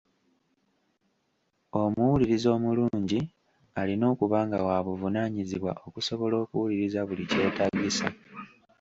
Omuwuliriza 1.81 2.47
omulungi 2.57 3.19
alina 3.79 4.05
okuba 4.13 4.37
nga 4.47 4.59
wa 4.67 4.77
buvunaanyizibwa 4.85 5.71
okusobola 5.87 6.35
okuwuliriza 6.43 6.99
buli 7.07 7.23
kyetaagisa. 7.29 8.07